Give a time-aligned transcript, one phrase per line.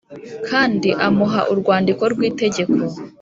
[0.49, 2.77] Kandi amuha urwandiko rw itegeko